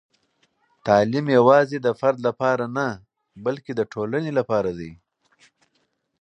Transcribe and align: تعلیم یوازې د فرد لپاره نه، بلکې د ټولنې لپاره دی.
تعلیم 0.87 1.25
یوازې 1.37 1.77
د 1.81 1.87
فرد 1.99 2.17
لپاره 2.27 2.65
نه، 2.77 2.87
بلکې 3.45 3.71
د 3.75 3.81
ټولنې 3.93 4.31
لپاره 4.39 4.71
دی. 4.79 4.91